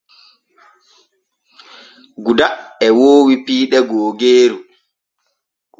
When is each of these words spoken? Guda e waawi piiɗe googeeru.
Guda 2.23 2.47
e 2.85 2.87
waawi 2.97 3.35
piiɗe 3.45 3.77
googeeru. 3.89 4.57